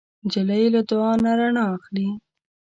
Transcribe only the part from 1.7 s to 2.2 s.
اخلي.